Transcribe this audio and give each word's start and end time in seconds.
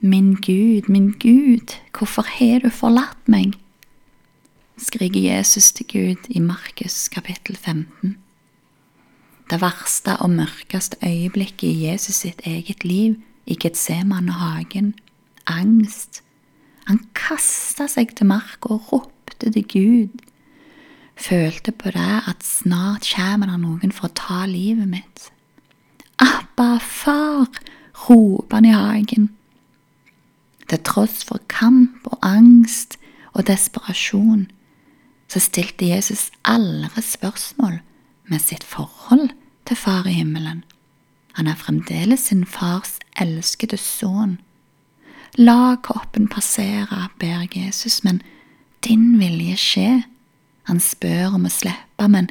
Min 0.00 0.34
Gud, 0.34 0.88
min 0.88 1.10
Gud, 1.10 1.74
hvorfor 1.90 2.22
har 2.22 2.60
du 2.62 2.70
forlatt 2.70 3.26
meg? 3.26 3.56
skriker 4.78 5.18
Jesus 5.18 5.72
til 5.74 5.86
Gud 5.90 6.28
i 6.30 6.38
Markus 6.38 7.08
kapittel 7.10 7.56
15. 7.56 8.14
Det 9.50 9.58
verste 9.58 10.14
og 10.22 10.30
mørkeste 10.30 11.00
øyeblikket 11.02 11.66
i 11.66 11.88
Jesus 11.88 12.14
sitt 12.22 12.44
eget 12.46 12.84
liv, 12.84 13.16
i 13.46 13.56
Getsemane-hagen, 13.58 14.94
angst. 15.50 16.22
Han 16.86 17.00
kasta 17.18 17.88
seg 17.90 18.14
til 18.14 18.30
marka 18.30 18.76
og 18.76 18.92
ropte 18.92 19.50
til 19.50 19.66
Gud. 19.66 20.22
Følte 21.18 21.74
på 21.74 21.90
det 21.90 22.20
at 22.30 22.46
snart 22.46 23.08
kommer 23.16 23.50
det 23.50 23.58
noen 23.64 23.90
for 23.90 24.06
å 24.06 24.14
ta 24.14 24.46
livet 24.46 24.86
mitt. 24.86 25.26
Abba, 26.22 26.78
far, 26.78 27.50
roper 28.06 28.60
han 28.60 28.70
i 28.70 28.76
hagen. 28.76 29.28
Til 30.68 30.80
tross 30.84 31.24
for 31.24 31.40
kamp 31.48 32.06
og 32.10 32.18
angst 32.22 32.98
og 33.32 33.46
desperasjon, 33.48 34.48
så 35.28 35.40
stilte 35.40 35.88
Jesus 35.88 36.28
aldri 36.44 37.02
spørsmål 37.04 37.78
med 38.28 38.42
sitt 38.44 38.64
forhold 38.64 39.30
til 39.68 39.76
Far 39.76 40.08
i 40.08 40.18
himmelen. 40.20 40.64
Han 41.36 41.46
er 41.46 41.54
fremdeles 41.54 42.28
sin 42.28 42.44
fars 42.46 42.98
elskede 43.20 43.76
sønn. 43.78 44.38
La 45.38 45.76
koppen 45.84 46.28
passere, 46.28 47.08
ber 47.20 47.44
Jesus, 47.54 48.02
men 48.04 48.22
din 48.84 49.18
vilje 49.20 49.56
skje. 49.60 49.90
Han 50.66 50.80
spør 50.80 51.36
om 51.36 51.46
å 51.46 51.52
slippe, 51.52 52.08
men 52.08 52.30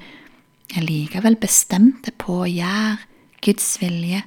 er 0.75 0.83
likevel 0.83 1.37
bestemt 1.39 2.09
på 2.19 2.41
å 2.43 2.49
gjøre 2.49 2.97
Guds 3.45 3.77
vilje. 3.81 4.25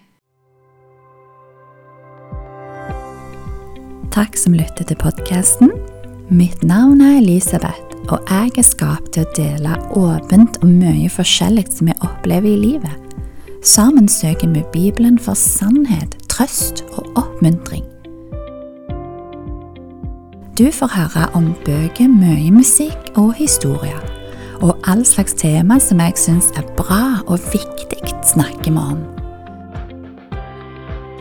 Takk 4.21 4.37
som 4.37 4.53
lytter 4.53 4.85
til 4.85 4.99
podkasten. 5.01 5.71
Mitt 6.29 6.61
navn 6.61 6.99
er 7.01 7.23
Elisabeth, 7.23 7.95
og 8.13 8.19
jeg 8.29 8.51
er 8.61 8.65
skapt 8.69 9.15
til 9.15 9.25
å 9.25 9.31
dele 9.33 9.77
åpent 9.97 10.59
og 10.61 10.67
mye 10.69 11.09
forskjellig 11.09 11.63
som 11.73 11.89
jeg 11.89 11.97
opplever 12.05 12.51
i 12.51 12.59
livet. 12.61 13.15
Sammen 13.65 14.11
søker 14.13 14.51
vi 14.53 14.61
Bibelen 14.75 15.17
for 15.17 15.39
sannhet, 15.41 16.19
trøst 16.29 16.83
og 16.91 17.09
oppmuntring. 17.17 17.87
Du 20.59 20.67
får 20.69 20.93
høre 20.99 21.25
om 21.33 21.55
bøker, 21.65 22.13
mye 22.13 22.53
musikk 22.53 23.15
og 23.15 23.33
historier. 23.41 24.05
Og 24.61 24.77
all 24.85 25.01
slags 25.09 25.33
tema 25.33 25.81
som 25.81 26.05
jeg 26.05 26.21
syns 26.21 26.53
er 26.61 26.69
bra 26.77 27.23
og 27.25 27.41
viktig, 27.55 28.05
snakker 28.35 28.69
vi 28.69 28.85
om. 28.85 29.20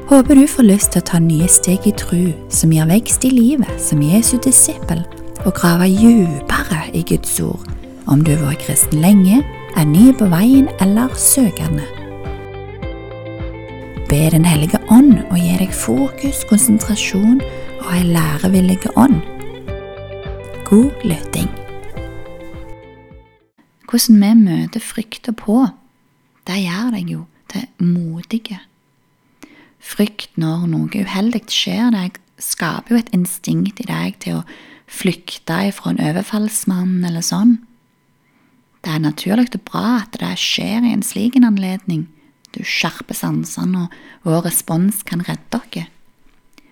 Håper 0.09 0.35
du 0.35 0.47
får 0.49 0.65
lyst 0.65 0.89
til 0.95 1.03
å 1.03 1.05
ta 1.05 1.19
nye 1.21 1.45
steg 1.45 1.83
i 1.85 1.91
tru, 1.93 2.31
som 2.49 2.71
gir 2.73 2.87
vekst 2.89 3.27
i 3.27 3.29
livet 3.29 3.75
som 3.77 3.99
Jesu 4.01 4.39
disippel, 4.41 5.03
og 5.45 5.51
grave 5.53 5.85
dypere 5.85 6.79
i 6.97 7.03
Guds 7.05 7.35
ord, 7.45 7.67
om 8.09 8.23
du 8.25 8.31
har 8.33 8.47
vært 8.47 8.63
kristen 8.63 9.03
lenge, 9.03 9.43
er 9.77 9.85
ny 9.85 10.07
på 10.17 10.25
veien 10.31 10.65
eller 10.81 11.13
søkende. 11.13 11.85
Be 14.09 14.23
Den 14.33 14.47
hellige 14.49 14.79
ånd 14.89 15.19
og 15.29 15.37
gi 15.37 15.59
deg 15.59 15.75
fokus, 15.77 16.41
konsentrasjon 16.49 17.37
og 17.83 17.91
ei 17.93 18.01
lærevillig 18.09 18.79
ånd. 18.97 19.21
God 20.65 21.05
lytting. 21.05 21.51
Hvordan 23.85 24.25
vi 24.25 24.33
møter 24.41 24.81
frykta 24.81 25.37
på, 25.37 25.67
det 26.49 26.63
gjør 26.63 26.97
deg 26.97 27.13
jo 27.13 27.27
til 27.53 27.69
modige. 27.77 28.57
Frykt 29.79 30.35
når 30.39 30.67
noe 30.71 31.03
uheldig 31.03 31.45
skjer 31.51 31.93
deg, 31.95 32.19
skaper 32.39 32.95
jo 32.95 32.99
et 33.01 33.13
instinkt 33.15 33.81
i 33.83 33.87
deg 33.87 34.19
til 34.23 34.39
å 34.39 34.45
flykte 34.89 35.57
ifra 35.69 35.93
en 35.93 36.01
overfallsmann 36.03 37.03
eller 37.07 37.23
sånn. 37.25 37.57
Det 38.83 38.93
er 38.95 39.03
naturlig 39.03 39.49
og 39.57 39.65
bra 39.67 39.99
at 40.03 40.15
det 40.21 40.31
skjer 40.39 40.85
i 40.87 40.93
en 40.95 41.03
slik 41.03 41.35
anledning. 41.39 42.07
Du 42.55 42.63
skjerper 42.63 43.15
sansene, 43.15 43.87
og 44.23 44.31
vår 44.31 44.47
respons 44.47 45.03
kan 45.05 45.21
redde 45.27 45.59
dere. 45.71 45.87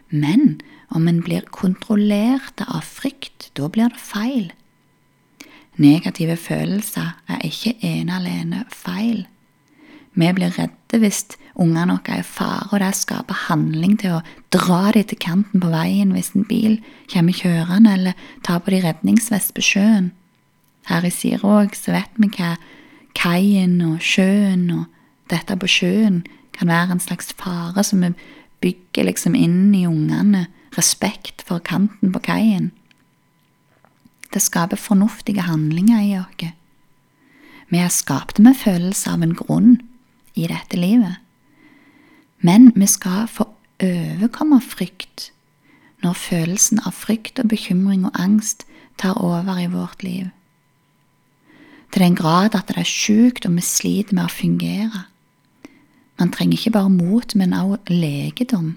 Men 0.09 0.61
om 0.89 1.07
en 1.07 1.19
blir 1.21 1.45
kontrollert 1.51 2.63
av 2.63 2.85
frykt, 2.87 3.51
da 3.59 3.67
blir 3.67 3.91
det 3.91 4.01
feil. 4.01 4.53
Negative 5.77 6.37
følelser 6.39 7.11
er 7.29 7.43
ikke 7.45 7.75
ene 7.85 8.15
alene 8.17 8.63
feil. 8.73 9.27
Vi 10.17 10.29
blir 10.33 10.53
redde 10.57 10.97
hvis 10.97 11.25
ungene 11.57 11.97
våre 11.97 12.15
er 12.15 12.23
i 12.23 12.25
fare, 12.25 12.69
og 12.71 12.81
det 12.81 12.93
skaper 12.97 13.43
handling 13.47 13.97
til 14.01 14.17
å 14.17 14.23
dra 14.53 14.91
dem 14.95 15.05
til 15.05 15.19
kanten 15.21 15.61
på 15.61 15.69
veien 15.69 16.13
hvis 16.15 16.33
en 16.33 16.47
bil 16.49 16.79
kommer 17.11 17.37
kjørende, 17.37 17.93
eller 17.93 18.23
tar 18.45 18.63
på 18.63 18.73
de 18.73 18.81
redningsvest 18.85 19.53
på 19.53 19.65
sjøen. 19.65 20.11
Her 20.89 21.05
i 21.05 21.11
Sirog 21.13 21.75
så 21.77 21.93
vet 21.93 22.17
vi 22.17 22.31
hva 22.33 22.55
kaien 23.17 23.77
og 23.85 24.01
sjøen 24.01 24.69
og 24.73 24.85
dette 25.29 25.57
på 25.59 25.69
sjøen 25.69 26.21
kan 26.55 26.71
være 26.71 26.95
en 26.95 27.03
slags 27.03 27.33
fare 27.37 27.83
som 27.85 28.01
vi 28.01 28.13
bygger 28.63 29.09
liksom 29.09 29.35
inn 29.37 29.75
i 29.75 29.85
ungene, 29.85 30.47
respekt 30.77 31.43
for 31.45 31.61
kanten 31.61 32.13
på 32.13 32.21
kaien. 32.25 32.71
Det 34.33 34.41
skaper 34.41 34.79
fornuftige 34.81 35.45
handlinger 35.45 36.01
i 36.01 36.15
oss. 36.17 36.53
Vi 37.67 37.79
er 37.83 37.91
skapt 37.91 38.39
med 38.39 38.55
følelse 38.55 39.11
av 39.11 39.23
en 39.25 39.35
grunn 39.35 39.77
i 40.37 40.47
dette 40.49 40.77
livet. 40.77 41.17
Men 42.39 42.71
vi 42.75 42.87
skal 42.89 43.27
få 43.31 43.49
overkomme 43.83 44.61
frykt 44.61 45.31
når 46.05 46.17
følelsen 46.17 46.81
av 46.85 46.93
frykt 46.93 47.39
og 47.41 47.49
bekymring 47.49 48.05
og 48.05 48.17
angst 48.21 48.67
tar 49.01 49.17
over 49.17 49.57
i 49.57 49.69
vårt 49.71 50.03
liv. 50.05 50.29
Til 51.91 52.03
den 52.03 52.17
grad 52.17 52.55
at 52.57 52.69
det 52.69 52.77
er 52.77 52.89
sjukt 52.89 53.47
og 53.47 53.55
vi 53.57 53.65
sliter 53.65 54.13
med 54.13 54.27
å 54.27 54.33
fungere. 54.33 55.05
Man 56.19 56.33
trenger 56.33 56.57
ikke 56.57 56.75
bare 56.77 56.93
mot, 56.93 57.33
men 57.35 57.53
også 57.53 57.93
legedom. 57.93 58.75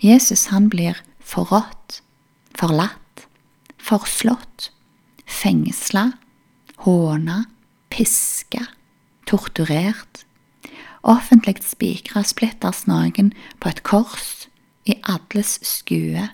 Jesus 0.00 0.48
han 0.52 0.68
blir 0.72 0.98
forrådt, 1.20 2.00
forlatt, 2.56 3.26
forslått, 3.80 4.70
fengsla, 5.26 6.12
håna, 6.84 7.44
piska 7.92 8.66
torturert, 9.32 10.21
offentlig 11.02 11.62
spikra 11.66 12.22
splitters 12.26 12.86
naken 12.86 13.32
på 13.60 13.70
et 13.72 13.82
kors 13.86 14.46
i 14.86 14.98
alles 15.08 15.58
skue. 15.66 16.28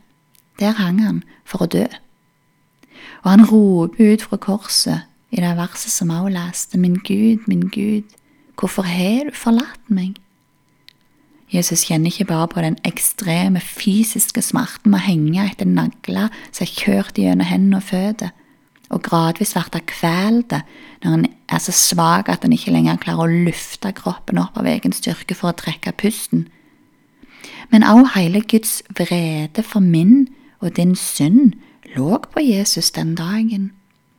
Der 0.58 0.76
hang 0.78 1.00
han 1.04 1.22
for 1.44 1.64
å 1.64 1.70
dø. 1.70 1.86
Og 3.24 3.30
han 3.30 3.46
roper 3.46 4.14
ut 4.14 4.24
fra 4.24 4.38
korset 4.40 5.06
i 5.30 5.42
det 5.42 5.54
verset 5.58 5.92
som 5.92 6.10
også 6.10 6.32
leste, 6.32 6.78
Min 6.78 6.98
Gud, 7.04 7.46
min 7.46 7.68
Gud, 7.68 8.08
hvorfor 8.58 8.82
har 8.82 9.28
du 9.28 9.34
forlatt 9.36 9.90
meg? 9.90 10.16
Jesus 11.48 11.86
kjenner 11.88 12.12
ikke 12.12 12.28
bare 12.28 12.48
på 12.48 12.60
den 12.60 12.76
ekstreme 12.84 13.60
fysiske 13.60 14.42
smerten 14.44 14.92
med 14.92 15.00
å 15.00 15.06
henge 15.06 15.46
etter 15.46 15.68
nagler 15.68 16.28
som 16.50 16.66
er 16.66 16.72
kjørt 16.72 17.20
gjennom 17.20 17.48
hendene 17.48 17.80
og 17.80 17.86
føtter, 17.88 18.34
og 18.88 19.02
gradvis 19.04 19.54
blir 19.54 19.84
kvalt 19.86 20.54
når 21.04 21.14
en 21.14 21.26
er 21.48 21.60
så 21.62 21.72
svak 21.72 22.28
at 22.28 22.44
en 22.44 22.54
ikke 22.56 22.72
lenger 22.72 23.00
klarer 23.02 23.26
å 23.26 23.44
lufte 23.48 23.92
kroppen 23.92 24.40
opp 24.40 24.56
av 24.58 24.68
egen 24.68 24.94
styrke 24.96 25.36
for 25.36 25.52
å 25.52 25.58
trekke 25.58 25.92
pusten. 26.00 26.46
Men 27.70 27.84
også 27.84 28.14
hele 28.16 28.40
Guds 28.40 28.82
vrede 28.96 29.62
for 29.62 29.84
min 29.84 30.28
og 30.60 30.76
din 30.76 30.96
synd 30.96 31.52
lå 31.96 32.18
på 32.32 32.40
Jesus 32.42 32.90
den 32.90 33.14
dagen. 33.14 33.72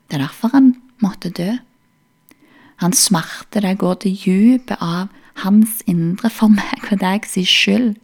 Det 0.10 0.18
er 0.18 0.26
derfor 0.28 0.54
han 0.54 0.76
måtte 1.02 1.30
dø. 1.30 1.58
Hans 2.80 2.98
smerte 3.10 3.62
det 3.62 3.78
går 3.78 3.94
til 4.06 4.16
dypet 4.16 4.78
av 4.82 5.10
hans 5.44 5.82
indre 5.88 6.30
for 6.30 6.52
meg 6.52 6.92
og 6.92 7.02
deg 7.02 7.26
sin 7.28 7.46
skyld. 7.46 7.96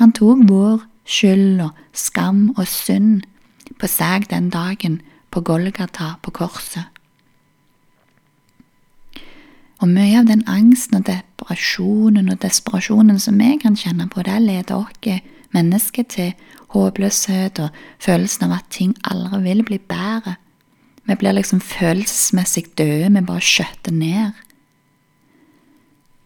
Han 0.00 0.12
tok 0.12 0.46
vår 0.48 0.84
skyld 1.04 1.60
og 1.66 1.82
skam 1.92 2.48
og 2.56 2.66
synd 2.68 3.26
på 3.80 3.90
seg 3.90 4.30
den 4.30 4.48
dagen 4.50 5.00
på 5.34 5.42
Golgata 5.42 6.14
på 6.22 6.30
korset. 6.30 6.86
Og 9.82 9.90
mye 9.90 10.20
av 10.20 10.28
den 10.30 10.44
angsten 10.48 11.00
og 11.00 11.08
depresjonen 11.08 12.30
og 12.30 12.38
desperasjonen 12.44 13.18
som 13.20 13.40
vi 13.42 13.56
kan 13.60 13.74
kjenne 13.76 14.06
på, 14.08 14.22
det 14.22 14.38
leder 14.40 14.78
oss 14.78 15.18
mennesker 15.54 16.06
til 16.10 16.32
håpløshet 16.74 17.60
og 17.62 17.74
følelsen 18.02 18.46
av 18.48 18.56
at 18.58 18.70
ting 18.74 18.94
aldri 19.10 19.42
vil 19.44 19.62
bli 19.66 19.78
bedre. 19.78 20.36
Vi 21.04 21.18
blir 21.20 21.36
liksom 21.36 21.60
følelsesmessig 21.60 22.64
døde, 22.78 23.12
vi 23.12 23.26
bare 23.26 23.44
skjøtter 23.44 23.92
ned. 23.92 24.32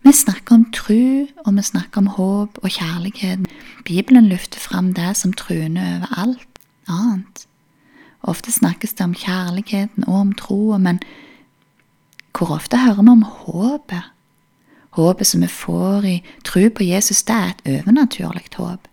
Vi 0.07 0.13
snakker 0.15 0.55
om 0.55 0.65
tru, 0.73 1.27
og 1.45 1.57
vi 1.57 1.65
snakker 1.67 2.05
om 2.05 2.13
håp 2.15 2.61
og 2.63 2.71
kjærlighet. 2.71 3.49
Bibelen 3.85 4.31
løfter 4.31 4.63
fram 4.63 4.95
det 4.95 5.17
som 5.19 5.35
truende 5.37 5.83
over 5.97 6.15
alt 6.23 6.63
annet. 6.89 7.49
Ofte 8.29 8.53
snakkes 8.53 8.93
det 8.99 9.07
om 9.07 9.17
kjærligheten 9.17 10.05
og 10.09 10.21
om 10.21 10.33
troa, 10.37 10.79
men 10.79 11.01
hvor 12.37 12.53
ofte 12.59 12.79
hører 12.79 13.03
vi 13.03 13.11
om 13.11 13.25
håpet? 13.25 14.13
Håpet 14.99 15.27
som 15.27 15.43
vi 15.43 15.49
får 15.51 16.05
i 16.07 16.17
tro 16.45 16.69
på 16.71 16.85
Jesus, 16.85 17.23
det 17.25 17.35
er 17.35 17.55
et 17.55 17.65
overnaturlig 17.79 18.51
håp. 18.57 18.89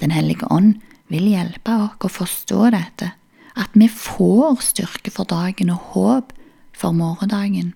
Den 0.00 0.14
hellige 0.14 0.48
ånd 0.50 0.78
vil 1.12 1.28
hjelpe 1.28 1.74
oss 1.84 2.06
å 2.06 2.12
forstå 2.20 2.70
dette, 2.72 3.12
at 3.58 3.74
vi 3.74 3.90
får 3.90 4.62
styrke 4.64 5.12
for 5.12 5.28
dagen 5.28 5.72
og 5.74 5.92
håp 5.92 6.32
for 6.72 6.96
morgendagen. 6.96 7.74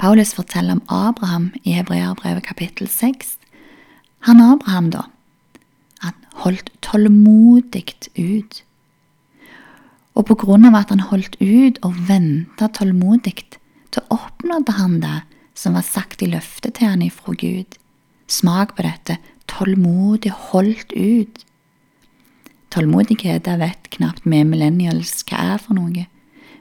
Paulus 0.00 0.34
forteller 0.34 0.80
om 0.80 0.84
Abraham 0.88 1.52
i 1.62 1.76
Hebreabrevet 1.76 2.42
kapittel 2.42 2.88
6. 2.90 3.36
Han 4.26 4.40
Abraham, 4.40 4.90
da, 4.90 5.04
han 6.04 6.16
holdt 6.44 6.70
tålmodig 6.84 7.86
ut. 8.14 8.62
Og 10.14 10.26
på 10.28 10.36
grunn 10.44 10.66
av 10.68 10.76
at 10.78 10.92
han 10.94 11.02
holdt 11.10 11.36
ut 11.40 11.80
og 11.86 11.96
venta 12.08 12.68
tålmodig, 12.70 13.58
så 13.94 14.02
oppnådde 14.14 14.76
han 14.78 15.00
det 15.02 15.20
som 15.58 15.76
var 15.78 15.86
sagt 15.86 16.22
i 16.22 16.30
løftet 16.30 16.78
til 16.78 16.90
han 16.90 17.02
ifra 17.02 17.34
Gud. 17.38 17.78
Smak 18.30 18.74
på 18.76 18.86
dette, 18.86 19.18
tålmodig 19.50 20.32
holdt 20.50 20.92
ut. 20.94 21.44
Tålmodighet, 22.74 23.44
det 23.46 23.58
vet 23.60 23.90
knapt 23.94 24.26
vi 24.26 24.42
millennials 24.46 25.22
hva 25.28 25.54
er 25.54 25.62
for 25.62 25.78
noe. 25.78 26.06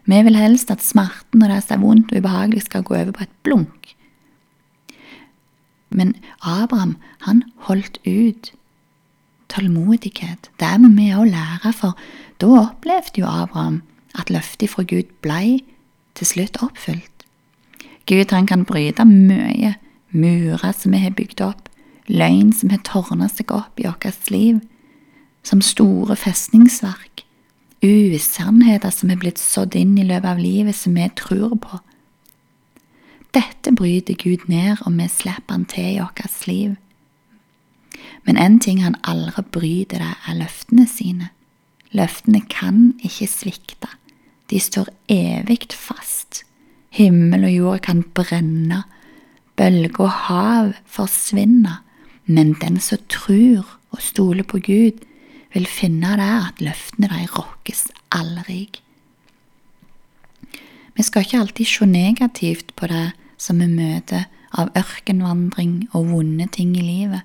Vi 0.04 0.19
vil 0.28 0.38
helst 0.38 0.72
at 0.74 0.84
smerten 0.84 1.42
når 1.42 1.56
det 1.56 1.72
er 1.72 1.81
vondt 1.81 2.12
og 2.12 2.19
ubehagelig 2.19 2.66
skal 2.66 2.84
gå 2.86 2.98
over 3.00 3.13
på 3.16 3.24
et 3.25 3.38
blunk. 3.48 3.94
Men 5.90 6.16
Abraham, 6.42 6.98
han 7.25 7.44
holdt 7.69 8.00
ut. 8.06 8.51
Tålmodighet, 9.53 10.50
det 10.59 10.73
må 10.81 10.89
vi 10.97 11.11
òg 11.13 11.29
lære, 11.29 11.73
for 11.77 11.97
da 12.41 12.50
opplevde 12.63 13.21
jo 13.21 13.29
Abraham 13.29 13.83
at 14.17 14.31
løftet 14.33 14.71
fra 14.73 14.83
Gud 14.83 15.11
blei 15.21 15.61
til 16.17 16.29
slutt 16.29 16.57
oppfylt. 16.65 17.25
Gud 18.09 18.33
han 18.33 18.47
kan 18.50 18.65
bryte 18.65 19.05
mye, 19.05 19.75
murer 20.09 20.73
som 20.77 20.94
vi 20.94 21.03
har 21.03 21.13
bygd 21.13 21.41
opp, 21.45 21.69
løgn 22.09 22.51
som 22.53 22.73
har 22.73 22.81
tårna 22.83 23.29
seg 23.29 23.53
opp 23.53 23.79
i 23.79 23.88
vårt 23.88 24.31
liv, 24.33 24.59
som 25.44 25.61
store 25.61 26.15
festningsverk, 26.17 27.23
usannheter 27.83 28.94
som 28.95 29.11
er 29.11 29.19
blitt 29.19 29.41
sådd 29.41 29.75
inn 29.75 29.97
i 29.99 30.07
løpet 30.07 30.29
av 30.29 30.41
livet 30.41 30.75
som 30.75 30.95
vi 30.95 31.07
tror 31.19 31.57
på. 31.61 31.79
Dette 33.33 33.73
bryter 33.73 34.17
Gud 34.17 34.47
ned, 34.47 34.77
og 34.85 34.94
vi 34.97 35.07
slipper 35.09 35.57
han 35.57 35.65
til 35.65 35.95
i 35.95 35.99
vårt 36.01 36.47
liv. 36.47 36.75
Men 38.23 38.37
en 38.37 38.59
ting 38.59 38.83
han 38.83 38.95
aldri 39.03 39.43
bryter, 39.51 39.99
det 39.99 40.15
er 40.27 40.39
løftene 40.39 40.87
sine. 40.87 41.29
Løftene 41.93 42.41
kan 42.49 42.93
ikke 43.03 43.27
svikte, 43.29 43.89
de 44.49 44.59
står 44.59 44.89
evig 45.11 45.69
fast. 45.77 46.43
Himmel 46.93 47.45
og 47.47 47.53
jord 47.53 47.81
kan 47.85 48.03
brenne, 48.15 48.83
bølger 49.57 50.05
og 50.05 50.13
hav 50.27 50.71
forsvinne, 50.85 51.79
men 52.25 52.53
den 52.61 52.79
som 52.81 53.01
tror 53.09 53.65
og 53.93 54.01
stoler 54.01 54.45
på 54.47 54.61
Gud, 54.63 55.03
vil 55.53 55.67
finne 55.69 56.15
der 56.17 56.47
at 56.47 56.61
løftene 56.63 57.11
de 57.11 57.27
rokkes 57.35 57.87
aldri. 58.11 58.69
Vi 60.93 61.03
skal 61.03 61.25
ikke 61.25 61.41
alltid 61.41 61.65
se 61.65 61.85
negativt 61.85 62.73
på 62.75 62.87
det 62.89 63.11
som 63.37 63.59
vi 63.61 63.67
møter 63.69 64.25
av 64.53 64.69
ørkenvandring 64.77 65.89
og 65.93 66.09
vonde 66.13 66.47
ting 66.53 66.75
i 66.77 66.85
livet, 66.85 67.21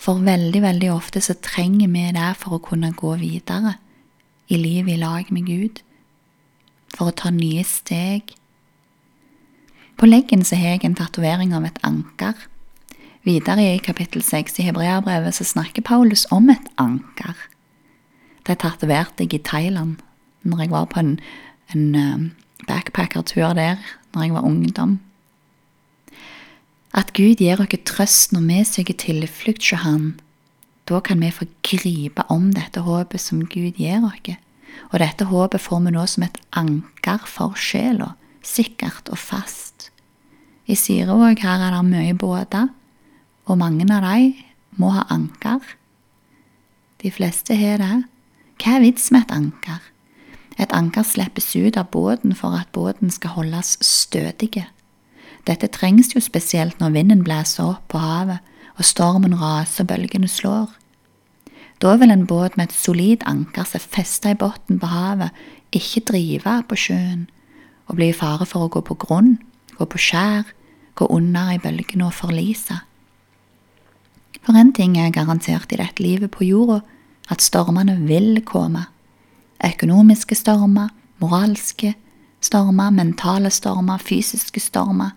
for 0.00 0.22
veldig, 0.24 0.62
veldig 0.64 0.90
ofte 0.94 1.20
så 1.20 1.36
trenger 1.44 1.90
vi 1.92 2.06
det 2.16 2.32
for 2.40 2.56
å 2.56 2.64
kunne 2.64 2.94
gå 2.96 3.14
videre 3.20 3.76
i 4.50 4.56
livet 4.58 4.96
i 4.96 5.00
lag 5.00 5.28
med 5.30 5.46
Gud, 5.46 5.82
for 6.96 7.10
å 7.10 7.16
ta 7.16 7.30
nye 7.34 7.62
steg 7.68 8.34
på 10.00 10.08
leggen 10.08 10.40
så 10.48 10.56
har 10.56 10.78
jeg 10.78 10.86
en 10.88 10.94
tatovering 10.96 11.50
av 11.52 11.66
et 11.68 11.76
anker. 11.84 12.32
Videre 13.28 13.66
i 13.74 13.80
kapittel 13.84 14.22
6 14.24 14.56
i 14.62 14.64
Hebreabrevet 14.64 15.36
så 15.36 15.44
snakker 15.44 15.84
Paulus 15.84 16.22
om 16.32 16.48
et 16.48 16.70
anker. 16.80 17.36
Det 18.48 18.56
tatoverte 18.62 19.26
jeg 19.26 19.36
i 19.36 19.42
Thailand 19.44 19.98
når 20.40 20.62
jeg 20.62 20.72
var 20.72 20.86
på 20.88 21.02
en, 21.02 21.10
en 21.76 21.84
uh, 21.92 22.24
backpackertur 22.64 23.52
der 23.58 23.76
når 24.14 24.24
jeg 24.24 24.34
var 24.38 24.48
ungdom. 24.48 24.96
At 26.92 27.12
Gud 27.14 27.38
gir 27.38 27.60
oss 27.62 27.84
trøst 27.86 28.32
når 28.34 28.46
vi 28.48 28.64
søker 28.66 28.96
tilflukt 28.98 29.62
hos 29.62 29.82
Han. 29.84 30.20
Da 30.90 31.00
kan 31.00 31.20
vi 31.22 31.30
få 31.30 31.46
gripe 31.62 32.24
om 32.28 32.50
dette 32.52 32.82
håpet 32.82 33.20
som 33.20 33.44
Gud 33.46 33.78
gir 33.78 34.02
oss. 34.02 34.36
Og 34.90 34.98
dette 34.98 35.24
håpet 35.30 35.62
får 35.62 35.84
vi 35.84 35.92
nå 35.94 36.06
som 36.06 36.24
et 36.26 36.38
anker 36.56 37.26
for 37.26 37.54
sjela, 37.54 38.14
sikkert 38.42 39.10
og 39.10 39.18
fast. 39.18 39.90
I 40.66 40.74
Sirevåg 40.74 41.42
her 41.42 41.62
er 41.66 41.74
det 41.74 41.84
mye 41.86 42.14
båter, 42.14 42.68
og 43.46 43.58
mange 43.58 43.86
av 43.90 44.02
dem 44.06 44.34
må 44.78 44.90
ha 44.94 45.06
anker. 45.10 45.60
De 47.02 47.10
fleste 47.10 47.54
har 47.58 47.78
det. 47.82 48.04
Hva 48.60 48.76
er 48.76 48.84
vits 48.84 49.10
med 49.10 49.24
et 49.24 49.34
anker? 49.34 49.80
Et 50.60 50.72
anker 50.76 51.06
slippes 51.06 51.54
ut 51.56 51.78
av 51.80 51.90
båten 51.94 52.34
for 52.36 52.54
at 52.58 52.70
båten 52.74 53.10
skal 53.10 53.38
holdes 53.38 53.78
stødig. 53.80 54.66
Dette 55.48 55.70
trengs 55.72 56.14
jo 56.14 56.20
spesielt 56.20 56.80
når 56.80 56.94
vinden 56.96 57.24
blåser 57.24 57.72
opp 57.72 57.88
på 57.92 58.00
havet 58.02 58.38
og 58.76 58.86
stormen 58.86 59.36
raser 59.40 59.84
og 59.84 59.92
bølgene 59.92 60.28
slår. 60.28 60.70
Da 61.80 61.96
vil 61.96 62.12
en 62.12 62.26
båt 62.28 62.56
med 62.56 62.68
et 62.68 62.76
solid 62.76 63.24
anker 63.28 63.64
seg 63.68 63.84
festa 63.84 64.32
i 64.32 64.38
bunnen 64.38 64.80
på 64.80 64.88
havet, 64.88 65.30
ikke 65.72 66.04
drive 66.12 66.60
på 66.68 66.76
sjøen 66.76 67.28
og 67.88 67.96
bli 67.98 68.10
i 68.12 68.16
fare 68.16 68.46
for 68.46 68.66
å 68.66 68.72
gå 68.72 68.82
på 68.86 68.96
grunn, 69.00 69.38
gå 69.78 69.86
på 69.88 69.98
skjær 69.98 70.50
gå 71.00 71.08
under 71.08 71.54
i 71.54 71.58
bølgene 71.58 72.08
og 72.08 72.16
forlise. 72.16 72.80
For 74.44 74.56
en 74.56 74.72
ting 74.76 74.96
er 75.00 75.12
garantert 75.14 75.72
i 75.72 75.78
dette 75.80 76.02
livet 76.02 76.32
på 76.34 76.46
jorda, 76.48 76.80
at 77.30 77.44
stormene 77.44 77.96
vil 78.08 78.40
komme. 78.44 78.86
Økonomiske 79.64 80.34
stormer, 80.34 80.90
moralske 81.22 81.94
stormer, 82.42 82.90
mentale 82.90 83.52
stormer, 83.54 84.00
fysiske 84.02 84.60
stormer. 84.60 85.14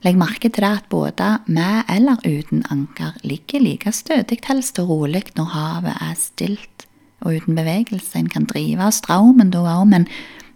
Legg 0.00 0.16
merke 0.16 0.48
til 0.48 0.64
det 0.64 0.70
at 0.80 0.88
både 0.88 1.28
med 1.46 1.88
eller 1.92 2.22
uten 2.24 2.64
anker 2.72 3.18
ligger 3.22 3.60
like 3.60 3.92
stødig 3.92 4.40
helst 4.46 4.78
og 4.80 4.88
rolig 4.88 5.26
når 5.36 5.52
havet 5.52 5.96
er 6.00 6.14
stilt 6.16 6.86
og 7.20 7.36
uten 7.36 7.56
bevegelse. 7.58 8.16
En 8.16 8.30
kan 8.32 8.48
drive 8.48 8.80
av 8.80 8.94
strømmen 8.96 9.52
da 9.52 9.60
òg, 9.60 9.84
men 9.92 10.06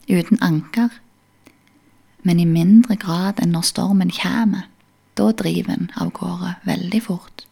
uten 0.08 0.40
anker 0.40 0.88
men 2.24 2.40
i 2.40 2.48
mindre 2.48 2.96
grad 3.00 3.40
enn 3.42 3.52
når 3.54 3.68
stormen 3.68 4.12
kommer. 4.16 4.68
Da 5.14 5.30
driver 5.36 5.76
en 5.76 5.90
av 6.00 6.10
gårde 6.16 6.56
veldig 6.66 7.00
fort. 7.04 7.44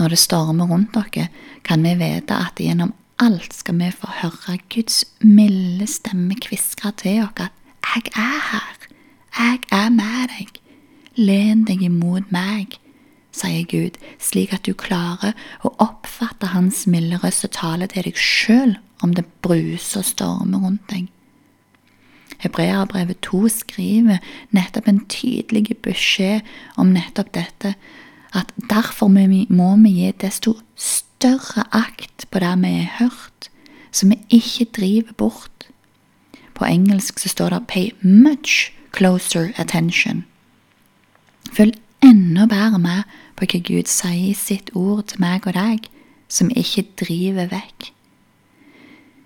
Når 0.00 0.14
det 0.14 0.20
stormer 0.24 0.70
rundt 0.70 0.96
dere, 0.96 1.28
kan 1.62 1.84
vi 1.84 1.92
vite 2.00 2.34
at 2.34 2.58
gjennom 2.58 2.94
alt 3.22 3.52
skal 3.54 3.78
vi 3.78 3.92
få 3.94 4.10
høre 4.22 4.56
Guds 4.72 5.04
milde 5.22 5.86
stemme 5.86 6.34
kviskre 6.40 6.90
til 6.98 7.22
oss 7.22 7.36
at 7.36 7.52
'Jeg 7.84 8.10
er 8.16 8.40
her, 8.50 8.73
jeg 9.38 9.60
er 9.70 9.90
med 9.90 10.30
deg, 10.38 10.60
len 11.16 11.64
deg 11.64 11.82
imot 11.82 12.30
meg', 12.32 12.78
sier 13.34 13.64
Gud, 13.66 13.98
slik 14.18 14.52
at 14.54 14.66
du 14.66 14.74
klarer 14.74 15.34
å 15.66 15.74
oppfatte 15.82 16.52
Hans 16.52 16.86
milde 16.86 17.18
røst 17.22 17.44
og 17.44 17.54
tale 17.56 17.88
til 17.90 18.06
deg 18.06 18.18
sjøl 18.18 18.76
om 19.02 19.14
det 19.14 19.26
bruser 19.42 20.02
og 20.02 20.06
stormer 20.06 20.62
rundt 20.62 20.86
deg. 20.90 21.08
Hebreabrevet 22.44 23.20
2 23.22 23.48
skriver 23.48 24.22
nettopp 24.54 24.88
en 24.88 25.02
tydelig 25.10 25.76
beskjed 25.82 26.44
om 26.76 26.92
nettopp 26.94 27.32
dette, 27.34 27.74
at 28.34 28.50
derfor 28.70 29.08
må 29.08 29.26
vi 29.82 29.92
gi 29.98 30.12
desto 30.20 30.56
større 30.76 31.66
akt 31.70 32.26
på 32.30 32.42
det 32.42 32.54
vi 32.62 32.72
har 32.76 32.96
hørt, 32.98 33.50
så 33.90 34.08
vi 34.10 34.18
ikke 34.28 34.70
driver 34.78 35.12
bort. 35.12 35.68
På 36.54 36.66
engelsk 36.66 37.18
så 37.18 37.28
står 37.28 37.50
det 37.50 37.66
'pay 37.66 37.90
much 38.02 38.72
closer 38.94 39.52
attention'. 39.58 40.22
Følg 41.52 41.74
enda 42.02 42.46
bedre 42.46 42.78
med 42.78 43.02
på 43.36 43.46
hva 43.46 43.60
Gud 43.66 43.90
sier 43.90 44.30
i 44.30 44.34
sitt 44.38 44.70
ord 44.74 45.06
til 45.10 45.20
meg 45.20 45.46
og 45.46 45.54
deg, 45.54 45.88
som 46.28 46.50
ikke 46.50 46.86
driver 47.00 47.50
vekk. 47.50 47.90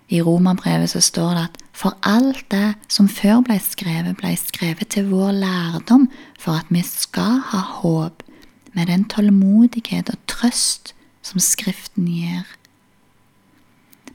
I 0.09 0.21
romerbrevet 0.25 0.89
så 0.89 1.01
står 1.01 1.29
det 1.37 1.43
at 1.43 1.57
for 1.73 1.97
alt 2.03 2.45
det 2.51 2.75
som 2.89 3.07
før 3.07 3.43
ble 3.45 3.59
skrevet, 3.61 4.17
ble 4.17 4.33
skrevet 4.37 4.89
til 4.89 5.11
vår 5.11 5.31
lærdom, 5.31 6.09
for 6.39 6.57
at 6.59 6.65
vi 6.69 6.81
skal 6.83 7.39
ha 7.53 7.61
håp, 7.81 8.23
med 8.73 8.87
den 8.87 9.05
tålmodighet 9.09 10.09
og 10.09 10.17
trøst 10.27 10.93
som 11.21 11.39
Skriften 11.39 12.05
gir. 12.07 12.45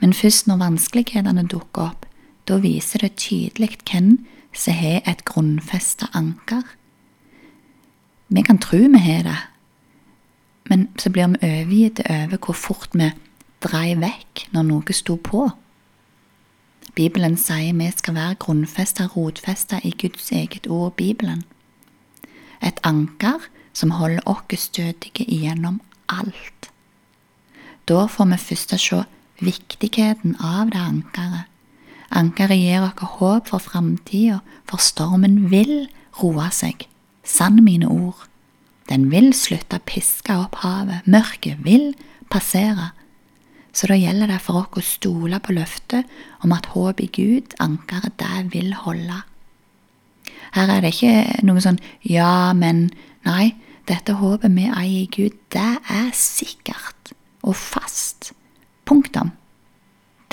Men 0.01 0.15
først 0.15 0.47
når 0.47 0.61
vanskelighetene 0.63 1.47
dukker 1.51 1.89
opp, 1.91 2.07
da 2.49 2.59
viser 2.63 3.03
det 3.03 3.17
tydelig 3.17 3.79
hvem 3.91 4.19
som 4.55 4.75
har 4.75 5.03
et 5.11 5.25
grunnfesta 5.25 6.09
anker. 6.15 6.63
Vi 8.29 8.43
kan 8.43 8.59
tro 8.59 8.79
vi 8.79 8.99
har 8.99 9.23
det, 9.23 9.41
men 10.71 10.89
så 10.99 11.11
blir 11.11 11.29
vi 11.35 11.47
overgitt 11.47 12.01
over 12.11 12.39
hvor 12.39 12.55
fort 12.55 12.95
vi 12.95 13.11
dreier 13.65 14.01
vekk 14.01 14.49
når 14.53 14.67
noe 14.69 14.97
sto 14.97 15.17
på. 15.17 15.49
Bibelen 16.95 17.37
sier 17.37 17.75
vi 17.75 17.91
skal 17.91 18.15
være 18.15 18.39
grunnfesta, 18.41 19.09
rotfesta 19.17 19.81
i 19.85 19.91
Guds 19.91 20.31
eget 20.33 20.67
ord, 20.67 20.95
Bibelen. 20.97 21.43
Et 22.63 22.79
anker 22.83 23.49
som 23.75 23.91
holder 23.91 24.23
oss 24.31 24.69
stødige 24.71 25.27
gjennom 25.27 25.81
alt. 26.09 26.71
Da 27.89 28.07
får 28.07 28.31
vi 28.31 28.39
først 28.39 28.79
se 28.81 29.03
viktigheten 29.41 30.37
av 30.41 30.71
det 30.71 30.81
ankeret. 30.81 31.54
Ankeret 32.11 32.61
gir 32.61 32.85
oss 32.85 33.17
håp 33.19 33.49
for 33.49 33.63
framtida, 33.63 34.41
for 34.69 34.83
stormen 34.83 35.51
vil 35.51 35.89
roe 36.21 36.49
seg. 36.53 36.87
Sann 37.25 37.63
mine 37.65 37.89
ord. 37.89 38.27
Den 38.91 39.09
vil 39.11 39.33
slutte 39.33 39.81
å 39.81 39.87
piske 39.89 40.35
opp 40.37 40.61
havet, 40.61 41.07
mørket 41.09 41.63
vil 41.65 41.95
passere. 42.33 42.93
Så 43.75 43.89
da 43.91 43.97
gjelder 43.99 44.31
det 44.31 44.41
for 44.45 44.61
oss 44.61 44.79
å 44.79 44.85
stole 44.85 45.41
på 45.43 45.55
løftet 45.57 46.11
om 46.45 46.53
at 46.55 46.69
håp 46.75 47.01
i 47.03 47.09
Gud, 47.11 47.57
ankeret, 47.59 48.19
det 48.21 48.53
vil 48.53 48.75
holde. 48.85 49.25
Her 50.55 50.71
er 50.71 50.85
det 50.85 50.93
ikke 50.95 51.43
noe 51.47 51.63
sånn 51.63 51.81
ja, 52.07 52.53
men 52.55 52.91
nei. 53.27 53.55
Dette 53.85 54.15
håpet 54.17 54.55
vi 54.57 54.65
eier 54.65 55.03
i 55.03 55.09
Gud, 55.13 55.35
det 55.53 55.73
er 55.93 56.07
sikkert 56.17 57.13
og 57.45 57.53
fast. 57.59 58.31
Punktum. 58.89 59.35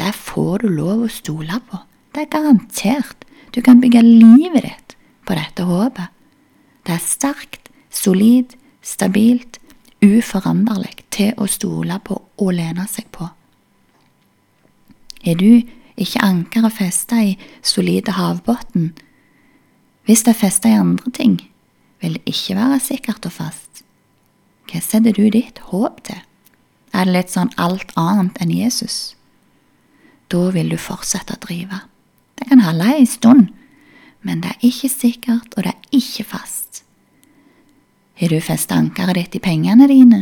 Det 0.02 0.16
får 0.18 0.64
du 0.64 0.72
lov 0.74 1.04
å 1.06 1.12
stole 1.14 1.60
på. 1.70 1.78
Det 2.16 2.24
er 2.24 2.32
garantert. 2.34 3.26
Du 3.54 3.62
kan 3.62 3.82
bygge 3.84 4.02
livet 4.02 4.66
ditt 4.66 4.96
på 5.28 5.36
dette 5.38 5.68
håpet. 5.68 6.10
Det 6.88 6.96
er 6.96 7.04
sterkt, 7.04 7.70
solid, 7.94 8.56
stabilt, 8.82 9.60
uforanderlig 10.02 11.04
til 11.14 11.38
å 11.38 11.46
stole 11.46 12.00
på 12.02 12.18
og 12.18 12.50
lene 12.58 12.88
seg 12.90 13.12
på. 13.14 13.30
Er 15.22 15.38
du 15.38 15.62
ikke 16.02 16.26
ankeret 16.26 16.80
festa 16.80 17.22
i 17.22 17.38
solide 17.62 18.18
havbunnen? 18.18 18.96
Hvis 20.10 20.26
det 20.26 20.34
er 20.34 20.42
festa 20.42 20.72
i 20.72 20.82
andre 20.82 21.14
ting, 21.14 21.38
vil 22.02 22.18
det 22.18 22.26
ikke 22.26 22.58
være 22.58 22.82
sikkert 22.82 23.30
og 23.30 23.38
fast. 23.38 23.84
Hva 24.66 24.82
setter 24.82 25.14
du 25.14 25.28
ditt 25.30 25.62
håp 25.70 26.02
til? 26.10 26.24
Er 26.90 27.06
det 27.06 27.20
litt 27.20 27.36
sånn 27.36 27.54
alt 27.62 27.94
annet 28.00 28.42
enn 28.42 28.56
Jesus? 28.56 29.12
Da 30.32 30.48
vil 30.56 30.72
du 30.72 30.78
fortsette 30.80 31.36
å 31.36 31.42
drive. 31.44 31.82
Det 32.40 32.48
kan 32.48 32.64
holde 32.64 32.88
ei 32.96 33.08
stund, 33.10 33.50
men 34.24 34.44
det 34.44 34.54
er 34.54 34.68
ikke 34.70 34.90
sikkert, 34.92 35.58
og 35.58 35.66
det 35.66 35.74
er 35.74 35.98
ikke 35.98 36.26
fast. 36.32 36.84
Har 38.22 38.32
du 38.32 38.38
festet 38.44 38.78
ankeret 38.78 39.18
ditt 39.18 39.40
i 39.40 39.44
pengene 39.44 39.88
dine? 39.90 40.22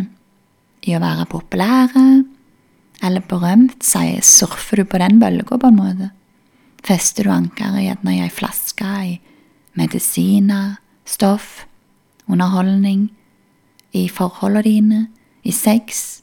I 0.87 0.95
å 0.95 1.01
være 1.03 1.27
populære? 1.29 2.05
Eller 3.05 3.23
berømt, 3.27 3.83
sier 3.85 4.23
surfer 4.25 4.81
du 4.81 4.87
på 4.89 4.99
den 4.99 5.19
bølga, 5.21 5.59
på 5.59 5.69
en 5.69 5.77
måte? 5.77 6.09
Fester 6.83 7.27
du 7.27 7.33
ankeret 7.35 7.83
gjerne 7.83 8.15
i 8.15 8.21
ei 8.23 8.31
flaske, 8.33 8.87
i 8.87 9.19
medisiner, 9.77 10.77
stoff, 11.05 11.65
underholdning, 12.27 13.09
i 13.93 14.07
forholdene 14.09 14.65
dine, 14.65 15.01
i 15.43 15.53
sex, 15.55 16.21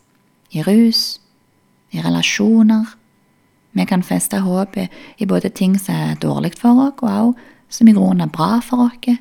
i 0.51 0.65
rus, 0.65 1.19
i 1.93 2.03
relasjoner? 2.03 2.97
Vi 3.77 3.85
kan 3.87 4.03
feste 4.03 4.41
håpet 4.41 4.93
i 5.21 5.27
både 5.29 5.51
ting 5.53 5.77
som 5.79 5.95
er 5.95 6.21
dårlig 6.21 6.55
for 6.57 6.81
oss, 6.87 6.97
og 7.03 7.11
også 7.11 7.79
som 7.79 7.89
i 7.91 7.95
grunnen 7.97 8.25
er 8.25 8.33
bra 8.33 8.61
for 8.65 8.89
oss. 8.89 9.19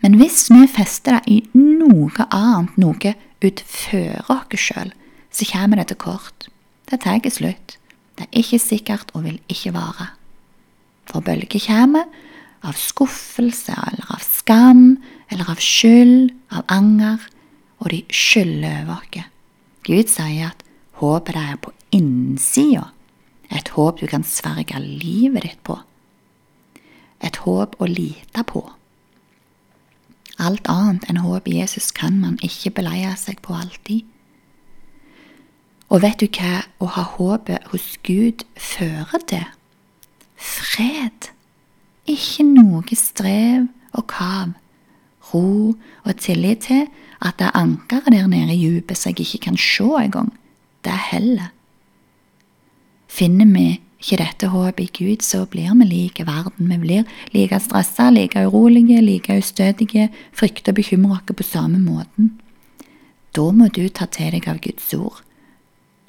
Men 0.00 0.16
hvis 0.16 0.46
vi 0.52 0.64
fester 0.70 1.18
det 1.18 1.28
i 1.28 1.40
noe 1.58 2.26
annet, 2.30 2.78
noe 2.80 3.14
utfører 3.42 4.30
oss 4.30 4.62
sjøl, 4.62 4.94
så 5.30 5.46
kommer 5.50 5.80
det 5.80 5.90
til 5.90 6.00
kort. 6.00 6.48
Det 6.90 7.02
tar 7.02 7.20
slutt. 7.30 7.76
Det 8.16 8.26
er 8.26 8.38
ikke 8.42 8.58
sikkert 8.58 9.12
og 9.14 9.24
vil 9.24 9.40
ikke 9.48 9.72
vare. 9.74 10.10
For 11.08 11.20
bølger 11.24 11.62
kommer 11.66 12.06
av 12.62 12.76
skuffelse 12.76 13.72
eller 13.72 14.06
av 14.12 14.22
skam 14.22 14.98
eller 15.30 15.48
av 15.50 15.60
skyld, 15.62 16.30
av 16.52 16.66
anger, 16.68 17.18
og 17.80 17.90
de 17.90 18.02
skylder 18.12 18.82
over 18.84 19.00
oss. 19.00 19.28
Gud 19.86 20.10
sier 20.12 20.50
at 20.50 20.64
håpet 21.00 21.38
er 21.40 21.56
på 21.62 21.72
innsida, 21.96 22.90
et 23.50 23.72
håp 23.74 24.00
du 24.00 24.06
kan 24.10 24.24
sverge 24.26 24.78
livet 24.80 25.42
ditt 25.46 25.62
på, 25.66 25.78
et 27.20 27.42
håp 27.44 27.76
å 27.78 27.88
lite 27.90 28.44
på. 28.46 28.62
Alt 30.40 30.70
annet 30.72 31.04
enn 31.10 31.20
håp 31.20 31.48
i 31.50 31.58
Jesus 31.58 31.90
kan 31.92 32.16
man 32.22 32.38
ikke 32.40 32.72
beleie 32.78 33.12
seg 33.20 33.42
på 33.44 33.52
alltid. 33.58 34.06
Og 35.90 36.00
vet 36.04 36.22
du 36.22 36.28
hva 36.30 36.62
å 36.78 36.86
ha 36.94 37.04
håpet 37.18 37.66
hos 37.72 37.98
Gud 38.06 38.46
fører 38.54 39.20
til? 39.28 39.44
Fred. 40.40 41.28
Ikke 42.08 42.46
noe 42.46 42.96
strev 42.96 43.66
og 43.92 44.06
kav. 44.08 44.54
Ro 45.30 45.74
og 45.76 46.12
tillit 46.22 46.64
til 46.70 46.86
at 47.20 47.36
det 47.38 47.50
ankeret 47.54 48.08
der 48.14 48.30
nede 48.30 48.54
i 48.54 48.62
dypet 48.62 48.98
som 48.98 49.12
jeg 49.12 49.26
ikke 49.26 49.50
kan 49.50 49.58
se 49.60 49.84
engang, 50.00 50.32
det 50.84 50.96
heller. 51.10 51.50
Finner 53.10 53.48
vi 53.50 53.80
ikke 54.00 54.20
dette 54.22 54.48
håpet 54.52 54.84
i 54.86 54.92
Gud, 54.96 55.24
så 55.26 55.42
blir 55.50 55.74
vi 55.82 55.88
like 55.88 56.24
verden. 56.24 56.70
Vi 56.70 56.78
blir 56.78 57.08
like 57.34 57.58
stressa, 57.60 58.10
like 58.10 58.38
urolige, 58.38 59.00
like 59.02 59.34
ustødige, 59.36 60.08
frykter 60.32 60.72
og 60.72 60.78
bekymrer 60.78 61.18
oss 61.18 61.36
på 61.36 61.44
samme 61.44 61.78
måten. 61.82 62.38
Da 63.36 63.50
må 63.50 63.68
du 63.68 63.88
ta 63.88 64.06
til 64.06 64.32
deg 64.34 64.48
av 64.48 64.62
Guds 64.62 64.94
ord. 64.94 65.20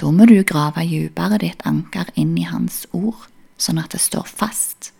Da 0.02 0.10
må 0.10 0.26
du 0.26 0.40
grave 0.44 0.86
dypere 0.88 1.38
ditt 1.42 1.62
anker 1.66 2.10
inn 2.16 2.38
i 2.38 2.48
Hans 2.50 2.88
ord, 2.94 3.28
sånn 3.58 3.82
at 3.82 3.94
det 3.94 4.02
står 4.02 4.26
fast. 4.26 4.94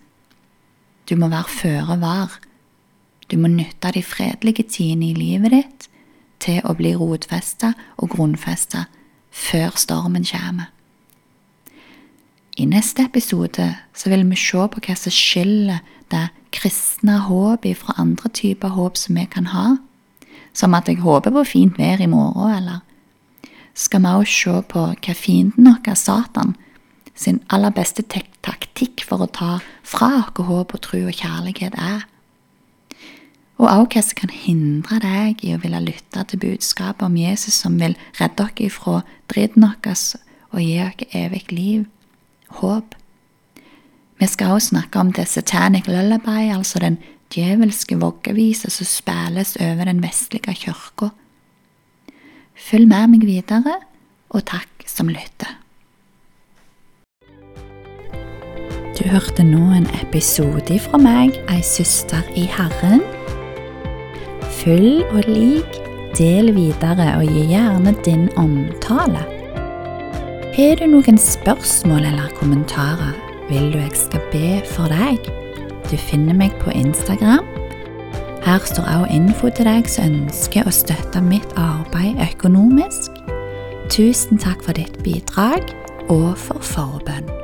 Du 1.10 1.16
må 1.18 1.32
være 1.32 1.50
føre 1.50 1.98
var. 2.02 2.36
Du 3.30 3.38
må 3.42 3.50
nytte 3.50 3.94
de 3.96 4.04
fredelige 4.04 4.68
tidene 4.68 5.10
i 5.10 5.18
livet 5.18 5.56
ditt 5.56 5.88
til 6.42 6.62
å 6.66 6.76
bli 6.78 6.94
rotfesta 6.98 7.74
og 7.98 8.14
grunnfesta 8.14 8.86
før 9.32 9.78
stormen 9.80 10.26
kommer. 10.28 10.70
I 12.62 12.66
neste 12.70 13.02
episode 13.08 13.64
så 13.98 14.10
vil 14.12 14.22
vi 14.30 14.38
se 14.38 14.62
på 14.70 14.82
hva 14.86 14.94
som 15.00 15.14
skiller 15.16 15.80
det 16.14 16.28
kristne 16.54 17.16
håpet 17.26 17.80
fra 17.80 17.96
andre 18.04 18.30
typer 18.38 18.76
håp 18.76 19.00
som 19.00 19.18
vi 19.18 19.24
kan 19.26 19.48
ha, 19.50 19.78
som 20.54 20.76
at 20.78 20.90
jeg 20.92 21.00
håper 21.02 21.34
på 21.34 21.42
fint 21.48 21.80
vær 21.80 22.04
i 22.04 22.10
morgen, 22.12 22.52
eller? 22.60 22.84
Skal 23.74 24.04
vi 24.04 24.12
også 24.14 24.36
se 24.36 24.62
på 24.74 24.84
hva 24.92 25.16
fienden 25.18 25.72
vår, 25.72 25.96
Satan, 25.98 26.54
sin 27.16 27.40
aller 27.50 27.74
beste 27.74 28.04
taktikk 28.06 29.02
for 29.08 29.24
å 29.26 29.32
ta 29.32 29.56
fra 29.82 30.12
oss 30.20 30.46
håp 30.52 30.76
og 30.76 30.84
tro 30.86 31.00
og 31.08 31.18
kjærlighet 31.18 31.78
er, 31.82 32.04
og 33.58 33.70
òg 33.72 33.96
hva 33.96 34.04
som 34.06 34.20
kan 34.20 34.34
hindre 34.34 35.00
deg 35.02 35.42
i 35.46 35.56
å 35.56 35.62
ville 35.64 35.82
lytte 35.88 36.28
til 36.30 36.44
budskapet 36.46 37.08
om 37.08 37.18
Jesus 37.18 37.58
som 37.64 37.80
vil 37.82 37.98
redde 38.20 38.46
dere 38.54 38.70
fra 38.74 39.00
dritten 39.34 39.66
vår 39.66 40.06
og 40.52 40.62
gi 40.62 40.78
dere 40.78 41.10
evig 41.24 41.44
liv 41.50 41.90
håp. 42.60 42.96
Vi 44.22 44.28
skal 44.30 44.54
også 44.54 44.76
snakke 44.76 45.00
om 45.00 45.14
The 45.14 45.26
Satanic 45.26 45.88
Lullaby, 45.88 46.52
altså 46.54 46.80
den 46.80 47.00
djevelske 47.34 47.98
voggevise 47.98 48.70
som 48.70 48.86
spilles 48.86 49.56
over 49.58 49.88
den 49.90 50.04
vestlige 50.04 50.54
kirka. 50.54 51.10
Følg 52.56 52.88
med 52.88 53.16
meg 53.16 53.26
videre, 53.26 53.80
og 54.30 54.46
takk 54.46 54.86
som 54.88 55.10
lytter. 55.10 55.58
Du 59.00 59.08
hørte 59.10 59.44
nå 59.44 59.64
en 59.74 59.88
episode 60.04 60.78
fra 60.86 61.00
meg, 61.02 61.34
ei 61.50 61.64
søster 61.66 62.22
i 62.38 62.46
Herren. 62.46 63.02
Følg 64.62 65.02
og 65.10 65.26
lik, 65.26 65.80
del 66.20 66.52
videre 66.54 67.16
og 67.18 67.26
gi 67.26 67.48
gjerne 67.50 67.96
din 68.06 68.28
omtale. 68.38 69.41
Har 70.52 70.76
du 70.76 70.84
noen 70.92 71.16
spørsmål 71.16 72.10
eller 72.10 72.34
kommentarer, 72.36 73.14
vil 73.48 73.70
du 73.72 73.78
jeg 73.80 73.94
skal 73.96 74.26
be 74.34 74.50
for 74.68 74.92
deg? 74.92 75.30
Du 75.88 75.96
finner 75.96 76.36
meg 76.36 76.58
på 76.60 76.74
Instagram. 76.76 77.48
Her 78.44 78.68
står 78.68 78.84
også 78.84 79.16
info 79.16 79.48
til 79.56 79.70
deg 79.70 79.88
som 79.88 80.12
ønsker 80.12 80.68
å 80.68 80.74
støtte 80.76 81.24
mitt 81.24 81.56
arbeid 81.56 82.20
økonomisk. 82.28 83.16
Tusen 83.96 84.44
takk 84.44 84.60
for 84.68 84.76
ditt 84.76 85.00
bidrag 85.08 85.72
og 86.12 86.36
for 86.36 86.60
forbønn. 86.60 87.41